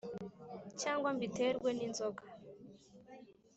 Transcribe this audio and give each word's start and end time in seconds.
cyangwa 0.81 1.09
mbiterwe 1.15 1.69
n’inzoga 1.77 2.23